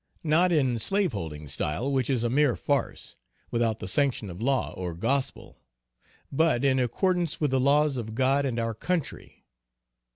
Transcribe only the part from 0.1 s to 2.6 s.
Not in slaveholding style, which is a mere